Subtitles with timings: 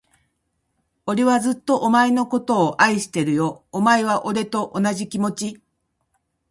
[1.05, 3.65] 俺はずっと、お前のことを愛してるよ。
[3.71, 5.61] お前は、俺と同じ気持ち？